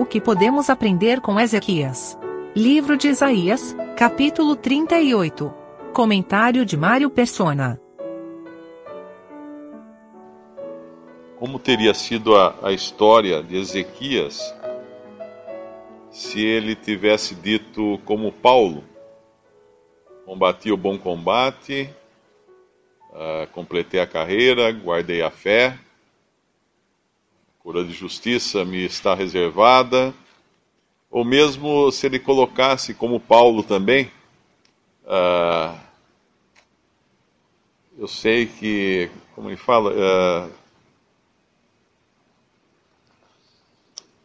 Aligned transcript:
O 0.00 0.06
que 0.06 0.18
podemos 0.18 0.70
aprender 0.70 1.20
com 1.20 1.38
Ezequias? 1.38 2.18
Livro 2.56 2.96
de 2.96 3.08
Isaías, 3.08 3.76
capítulo 3.98 4.56
38. 4.56 5.54
Comentário 5.92 6.64
de 6.64 6.74
Mário 6.74 7.10
Persona. 7.10 7.78
Como 11.38 11.58
teria 11.58 11.92
sido 11.92 12.34
a, 12.34 12.56
a 12.62 12.72
história 12.72 13.42
de 13.42 13.58
Ezequias 13.58 14.54
se 16.10 16.46
ele 16.46 16.74
tivesse 16.74 17.34
dito 17.34 18.00
como 18.06 18.32
Paulo: 18.32 18.82
Combati 20.24 20.72
o 20.72 20.78
bom 20.78 20.96
combate, 20.96 21.94
uh, 23.10 23.46
completei 23.52 24.00
a 24.00 24.06
carreira, 24.06 24.72
guardei 24.72 25.20
a 25.20 25.30
fé 25.30 25.78
cura 27.60 27.84
de 27.84 27.92
justiça 27.92 28.64
me 28.64 28.84
está 28.84 29.14
reservada, 29.14 30.14
ou 31.10 31.24
mesmo 31.24 31.92
se 31.92 32.06
ele 32.06 32.18
colocasse 32.18 32.94
como 32.94 33.20
Paulo 33.20 33.62
também, 33.62 34.10
uh, 35.04 35.78
eu 37.98 38.08
sei 38.08 38.46
que, 38.46 39.10
como 39.34 39.50
ele 39.50 39.58
fala, 39.58 39.92
uh, 39.92 40.52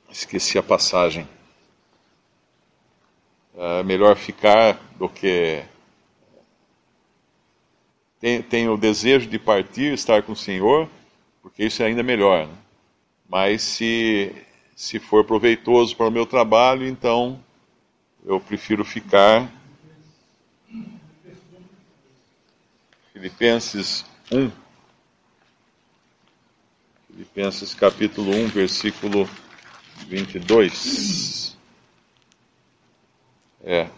esqueci 0.09 0.57
a 0.57 0.63
passagem. 0.63 1.27
É 3.57 3.83
melhor 3.83 4.15
ficar 4.15 4.79
do 4.97 5.09
que. 5.09 5.63
Tem 8.49 8.67
o 8.69 8.77
desejo 8.77 9.27
de 9.27 9.37
partir, 9.37 9.93
estar 9.93 10.23
com 10.23 10.31
o 10.31 10.37
Senhor, 10.37 10.89
porque 11.41 11.63
isso 11.65 11.83
é 11.83 11.85
ainda 11.85 12.01
melhor. 12.01 12.47
Né? 12.47 12.64
Mas 13.27 13.61
se, 13.61 14.33
se 14.75 14.99
for 14.99 15.25
proveitoso 15.25 15.95
para 15.95 16.07
o 16.07 16.11
meu 16.11 16.25
trabalho, 16.25 16.87
então 16.87 17.43
eu 18.25 18.39
prefiro 18.39 18.85
ficar. 18.85 19.51
Filipenses 23.13 24.05
1. 24.31 24.51
Filipenses 27.07 27.73
capítulo 27.73 28.31
1, 28.35 28.47
versículo 28.47 29.29
22. 30.07 31.57
É. 33.63 33.89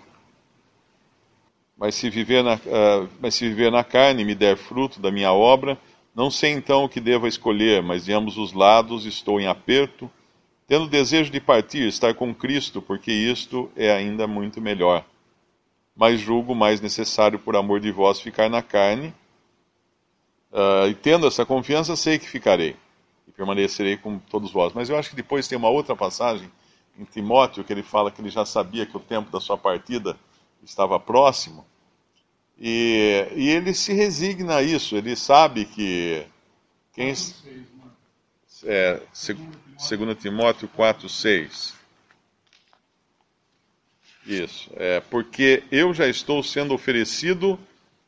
Mas 1.78 1.96
se, 1.96 2.10
viver 2.10 2.44
na, 2.44 2.56
uh, 2.56 3.10
mas 3.20 3.36
se 3.36 3.48
viver 3.48 3.72
na 3.72 3.84
carne 3.84 4.24
me 4.24 4.34
der 4.34 4.56
fruto 4.58 5.00
da 5.00 5.12
minha 5.12 5.32
obra, 5.32 5.78
não 6.18 6.32
sei 6.32 6.54
então 6.54 6.84
o 6.84 6.90
que 6.90 7.00
devo 7.00 7.28
escolher, 7.28 7.84
mas 7.84 8.06
de 8.06 8.12
ambos 8.12 8.40
os 8.40 8.52
lados 8.52 9.06
estou 9.06 9.40
em 9.40 9.46
aperto, 9.46 10.10
tendo 10.66 10.88
desejo 10.88 11.30
de 11.30 11.40
partir, 11.40 11.88
estar 11.88 12.16
com 12.16 12.34
Cristo, 12.34 12.82
porque 12.82 13.12
isto 13.12 13.72
é 13.76 13.92
ainda 13.92 14.26
muito 14.26 14.60
melhor. 14.60 15.06
Mas 15.96 16.20
julgo 16.20 16.56
mais 16.56 16.82
necessário, 16.82 17.38
por 17.38 17.56
amor 17.56 17.80
de 17.80 17.92
vós, 17.92 18.20
ficar 18.20 18.50
na 18.50 18.64
carne, 18.64 19.14
uh, 20.52 20.88
e 20.90 20.96
tendo 20.96 21.28
essa 21.28 21.46
confiança, 21.46 21.96
sei 21.96 22.18
que 22.18 22.28
ficarei, 22.28 22.76
e 23.28 23.32
permanecerei 23.32 23.96
com 23.96 24.18
todos 24.18 24.52
vós. 24.52 24.74
Mas 24.74 24.90
eu 24.90 24.98
acho 24.98 25.12
que 25.12 25.16
depois 25.16 25.48
tem 25.48 25.56
uma 25.56 25.70
outra 25.70 25.96
passagem 25.96 26.52
em 26.98 27.04
Timóteo, 27.04 27.64
que 27.64 27.72
ele 27.72 27.84
fala 27.84 28.10
que 28.10 28.20
ele 28.20 28.32
já 28.32 28.44
sabia 28.44 28.88
que 28.88 28.98
o 28.98 29.00
tempo 29.00 29.30
da 29.30 29.40
sua 29.40 29.56
partida 29.56 30.18
estava 30.64 31.00
próximo, 31.00 31.64
e, 32.60 33.28
e 33.36 33.50
ele 33.50 33.74
se 33.74 33.94
resigna 33.94 34.58
a 34.58 34.64
isso, 34.64 34.96
ele 34.96 35.16
sabe 35.16 35.66
que. 35.66 36.24
Quem, 36.94 37.14
é, 38.66 39.00
2 39.16 40.18
Timóteo 40.20 40.68
4, 40.70 41.08
6. 41.08 41.76
Isso, 44.26 44.70
é, 44.76 45.00
porque 45.00 45.64
eu 45.72 45.94
já 45.94 46.08
estou 46.08 46.42
sendo 46.44 46.74
oferecido 46.74 47.58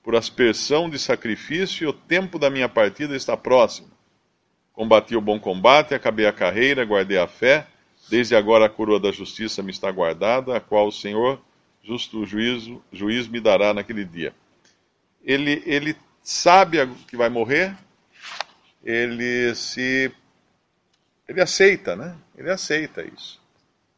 por 0.04 0.16
aspersão 0.16 0.90
de 0.90 0.98
sacrifício 0.98 1.84
e 1.84 1.88
o 1.88 1.94
tempo 1.94 2.40
da 2.40 2.50
minha 2.50 2.68
partida 2.68 3.16
está 3.16 3.38
próximo. 3.38 3.88
Combati 4.74 5.16
o 5.16 5.22
bom 5.22 5.40
combate, 5.40 5.94
acabei 5.94 6.26
a 6.26 6.34
carreira, 6.34 6.84
guardei 6.84 7.18
a 7.18 7.28
fé. 7.28 7.68
Desde 8.10 8.36
agora 8.36 8.66
a 8.66 8.70
coroa 8.70 9.00
da 9.00 9.12
justiça 9.12 9.62
me 9.62 9.72
está 9.72 9.92
guardada, 9.92 10.58
a 10.58 10.60
qual 10.60 10.88
o 10.88 10.92
Senhor 10.92 11.40
justo 11.90 12.24
juízo, 12.24 12.84
juiz 12.94 13.28
me 13.28 13.40
dará 13.40 13.74
naquele 13.74 14.06
dia. 14.06 14.32
Ele, 15.24 15.64
ele 15.66 15.96
sabe 16.22 16.78
que 17.08 17.18
vai 17.18 17.30
morrer, 17.30 17.76
ele 18.84 19.56
se. 19.56 20.12
Ele 21.28 21.42
aceita, 21.42 21.96
né? 21.96 22.16
Ele 22.38 22.52
aceita 22.52 23.04
isso. 23.04 23.42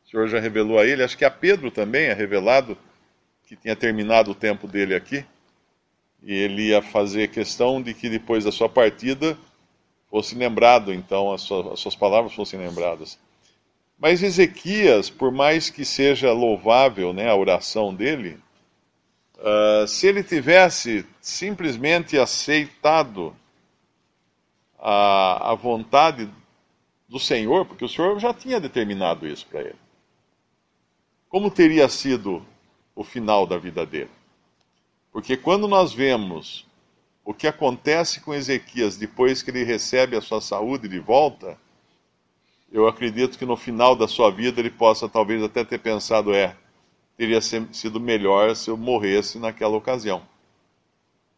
O 0.06 0.10
Senhor 0.10 0.28
já 0.30 0.40
revelou 0.40 0.80
a 0.80 0.86
ele, 0.86 1.04
acho 1.04 1.18
que 1.18 1.26
a 1.26 1.32
Pedro 1.32 1.70
também 1.70 2.06
é 2.06 2.14
revelado 2.14 2.78
que 3.46 3.58
tinha 3.58 3.76
terminado 3.76 4.32
o 4.32 4.36
tempo 4.36 4.68
dele 4.68 4.96
aqui, 4.96 5.26
e 6.24 6.34
ele 6.34 6.70
ia 6.70 6.82
fazer 6.82 7.28
questão 7.28 7.82
de 7.82 7.94
que 7.94 8.10
depois 8.10 8.46
da 8.46 8.52
sua 8.52 8.70
partida 8.70 9.38
fosse 10.10 10.36
lembrado, 10.36 10.94
então, 10.94 11.32
as 11.34 11.42
suas, 11.42 11.74
as 11.74 11.80
suas 11.80 11.96
palavras 11.96 12.34
fossem 12.34 12.60
lembradas. 12.60 13.20
Mas 14.02 14.24
Ezequias, 14.24 15.12
por 15.12 15.32
mais 15.32 15.70
que 15.70 15.86
seja 15.86 16.34
louvável 16.34 17.14
né, 17.14 17.30
a 17.30 17.36
oração 17.36 17.94
dele, 17.94 18.40
uh, 19.38 19.88
se 19.88 20.08
ele 20.08 20.24
tivesse 20.24 21.06
simplesmente 21.22 22.18
aceitado 22.18 23.36
a, 24.80 25.52
a 25.52 25.54
vontade 25.54 26.28
do 27.08 27.20
Senhor, 27.20 27.64
porque 27.68 27.86
o 27.86 27.90
Senhor 27.90 28.20
já 28.20 28.34
tinha 28.34 28.60
determinado 28.60 29.28
isso 29.28 29.46
para 29.46 29.62
ele, 29.62 29.80
como 31.30 31.52
teria 31.52 31.88
sido 31.88 32.44
o 32.96 33.04
final 33.04 33.46
da 33.46 33.60
vida 33.60 33.86
dele? 33.86 34.10
Porque 35.12 35.38
quando 35.38 35.68
nós 35.68 35.94
vemos 35.94 36.66
o 37.24 37.36
que 37.36 37.46
acontece 37.46 38.20
com 38.20 38.34
Ezequias 38.34 38.98
depois 38.98 39.44
que 39.44 39.52
ele 39.52 39.64
recebe 39.64 40.18
a 40.18 40.22
sua 40.22 40.42
saúde 40.42 40.88
de 40.88 40.98
volta, 40.98 41.56
eu 42.72 42.88
acredito 42.88 43.38
que 43.38 43.46
no 43.46 43.58
final 43.58 43.96
da 43.96 44.08
sua 44.08 44.32
vida 44.32 44.60
ele 44.62 44.70
possa 44.70 45.10
talvez 45.10 45.44
até 45.44 45.64
ter 45.64 45.80
pensado: 45.80 46.34
é, 46.34 46.56
teria 47.18 47.42
sido 47.42 48.00
melhor 48.00 48.56
se 48.56 48.70
eu 48.70 48.78
morresse 48.78 49.38
naquela 49.38 49.76
ocasião. 49.76 50.22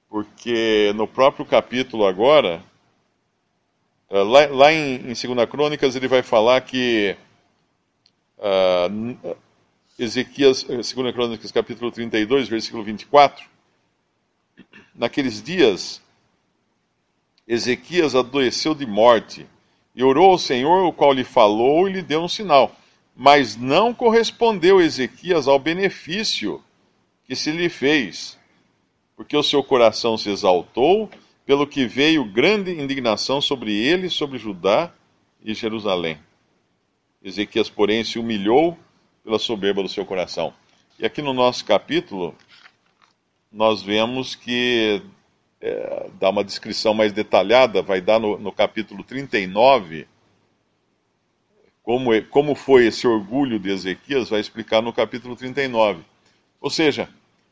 Porque 0.10 0.94
no 0.96 1.08
próprio 1.08 1.46
capítulo 1.46 2.06
agora, 2.06 2.64
eh, 4.10 4.22
lá, 4.22 4.46
lá 4.46 4.72
em, 4.72 4.98
em 4.98 5.14
2 5.14 5.50
Crônicas, 5.50 5.96
ele 5.96 6.08
vai 6.08 6.22
falar 6.22 6.62
que 6.62 7.18
uh, 8.38 9.36
Ezequias, 9.98 10.64
2 10.64 10.96
eh, 10.96 11.12
Crônicas, 11.12 11.52
capítulo 11.52 11.92
32, 11.92 12.48
versículo 12.48 12.84
24, 12.84 13.44
naqueles 14.94 15.42
dias, 15.42 16.00
Ezequias 17.48 18.14
adoeceu 18.14 18.76
de 18.76 18.86
morte 18.86 19.48
e 19.96 20.04
orou 20.04 20.32
ao 20.32 20.38
Senhor, 20.38 20.86
o 20.86 20.94
qual 20.94 21.14
lhe 21.14 21.24
falou 21.24 21.88
e 21.88 21.94
lhe 21.94 22.02
deu 22.02 22.22
um 22.22 22.28
sinal. 22.28 22.76
Mas 23.16 23.56
não 23.56 23.94
correspondeu 23.94 24.82
Ezequias 24.82 25.48
ao 25.48 25.60
benefício 25.60 26.64
que 27.26 27.36
se 27.36 27.52
lhe 27.52 27.70
fez, 27.70 28.38
porque 29.16 29.38
o 29.38 29.44
seu 29.44 29.64
coração 29.64 30.18
se 30.18 30.30
exaltou, 30.30 31.10
pelo 31.46 31.68
que 31.68 31.86
veio 31.86 32.26
grande 32.26 32.72
indignação 32.72 33.42
sobre 33.42 33.74
ele, 33.74 34.10
sobre 34.10 34.38
Judá 34.38 34.92
e 35.44 35.54
Jerusalém. 35.54 36.18
Ezequias, 37.22 37.70
porém, 37.70 38.04
se 38.04 38.18
humilhou 38.18 38.78
pela 39.24 39.40
soberba 39.40 39.82
do 39.84 39.90
seu 39.90 40.06
coração. 40.06 40.54
E 40.98 41.06
aqui 41.06 41.22
no 41.22 41.34
nosso 41.34 41.66
capítulo, 41.66 42.36
nós 43.52 43.82
vemos 43.82 44.36
que 44.36 45.02
é, 45.64 46.10
dar 46.20 46.30
uma 46.30 46.44
descrição 46.44 46.94
mais 46.94 47.14
detalhada, 47.14 47.82
vai 47.82 48.02
dar 48.02 48.20
no, 48.20 48.38
no 48.38 48.52
capítulo 48.52 49.02
39, 49.02 50.06
como, 51.82 52.10
como 52.26 52.54
foi 52.54 52.86
esse 52.86 53.08
orgulho 53.08 53.58
de 53.58 53.70
Ezequias, 53.70 54.30
vai 54.30 54.42
explicar 54.42 54.82
no 54.82 54.92
capítulo 54.92 55.38
39. 55.38 56.02
Ou 56.60 56.70
seja, 56.70 57.08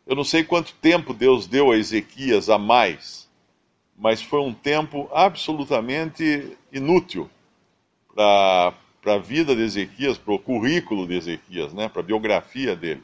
eu 0.05 0.13
não 0.13 0.25
sei 0.25 0.43
quanto 0.43 0.73
tempo 0.73 1.13
Deus 1.13 1.47
deu 1.47 1.71
a 1.71 1.77
Ezequias 1.77 2.49
a 2.49 2.57
mais, 2.57 3.29
mas 3.97 4.21
foi 4.21 4.41
um 4.41 4.53
tempo 4.53 5.09
absolutamente 5.13 6.57
inútil 6.71 7.29
para 8.13 8.73
a 9.05 9.17
vida 9.17 9.55
de 9.55 9.61
Ezequias, 9.61 10.17
para 10.17 10.33
o 10.33 10.39
currículo 10.39 11.07
de 11.07 11.15
Ezequias, 11.15 11.73
né, 11.73 11.87
para 11.87 12.01
a 12.01 12.05
biografia 12.05 12.75
dele. 12.75 13.03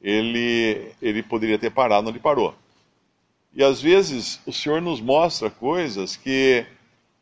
Ele, 0.00 0.92
ele 1.02 1.24
poderia 1.24 1.58
ter 1.58 1.70
parado 1.70 2.08
onde 2.08 2.20
parou. 2.20 2.54
E 3.58 3.64
às 3.64 3.82
vezes 3.82 4.40
o 4.46 4.52
Senhor 4.52 4.80
nos 4.80 5.00
mostra 5.00 5.50
coisas 5.50 6.14
que 6.14 6.64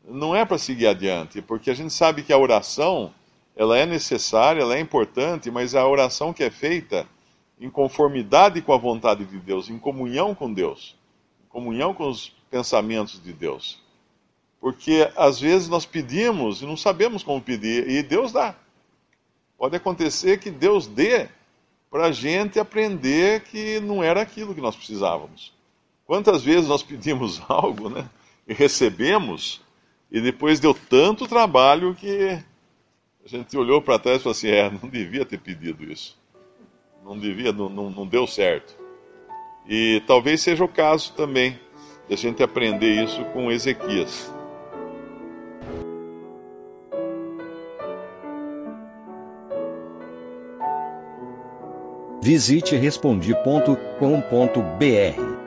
não 0.07 0.35
é 0.35 0.45
para 0.45 0.59
seguir 0.59 0.85
adiante, 0.85 1.41
porque 1.41 1.71
a 1.71 1.73
gente 1.73 1.91
sabe 1.91 2.21
que 2.21 2.31
a 2.31 2.37
oração 2.37 3.11
ela 3.55 3.75
é 3.75 3.87
necessária, 3.87 4.61
ela 4.61 4.77
é 4.77 4.79
importante, 4.79 5.49
mas 5.49 5.73
a 5.73 5.87
oração 5.87 6.31
que 6.31 6.43
é 6.43 6.51
feita 6.51 7.07
em 7.59 7.71
conformidade 7.71 8.61
com 8.61 8.71
a 8.71 8.77
vontade 8.77 9.25
de 9.25 9.39
Deus, 9.39 9.67
em 9.67 9.79
comunhão 9.79 10.35
com 10.35 10.53
Deus, 10.53 10.95
em 11.43 11.49
comunhão 11.49 11.91
com 11.91 12.07
os 12.07 12.31
pensamentos 12.51 13.19
de 13.19 13.33
Deus. 13.33 13.81
Porque 14.61 15.11
às 15.15 15.39
vezes 15.39 15.67
nós 15.67 15.87
pedimos 15.87 16.61
e 16.61 16.67
não 16.67 16.77
sabemos 16.77 17.23
como 17.23 17.41
pedir, 17.41 17.89
e 17.89 18.03
Deus 18.03 18.31
dá. 18.31 18.53
pode 19.57 19.75
acontecer 19.75 20.37
que 20.37 20.51
Deus 20.51 20.85
dê 20.85 21.29
para 21.89 22.05
a 22.05 22.11
gente 22.11 22.59
aprender 22.59 23.41
que 23.41 23.79
não 23.79 24.03
era 24.03 24.21
aquilo 24.21 24.53
que 24.53 24.61
nós 24.61 24.75
precisávamos. 24.75 25.56
Quantas 26.07 26.41
vezes 26.41 26.69
nós 26.69 26.81
pedimos 26.81 27.41
algo, 27.49 27.89
né? 27.89 28.09
E 28.47 28.53
recebemos, 28.53 29.61
e 30.09 30.21
depois 30.21 30.61
deu 30.61 30.73
tanto 30.73 31.27
trabalho 31.27 31.93
que 31.93 32.41
a 33.23 33.27
gente 33.27 33.57
olhou 33.57 33.81
para 33.81 33.99
trás 33.99 34.21
e 34.21 34.23
falou 34.23 34.31
assim: 34.31 34.47
é, 34.47 34.71
não 34.71 34.89
devia 34.89 35.25
ter 35.25 35.37
pedido 35.37 35.83
isso. 35.83 36.17
Não 37.03 37.19
devia, 37.19 37.51
não, 37.51 37.67
não, 37.67 37.89
não 37.89 38.07
deu 38.07 38.25
certo. 38.25 38.73
E 39.67 40.01
talvez 40.07 40.41
seja 40.41 40.63
o 40.63 40.67
caso 40.67 41.13
também 41.13 41.59
de 42.07 42.13
a 42.13 42.17
gente 42.17 42.41
aprender 42.41 43.03
isso 43.03 43.23
com 43.25 43.51
Ezequias. 43.51 44.33
Visite 52.21 52.75
respondi.com.br. 52.75 55.46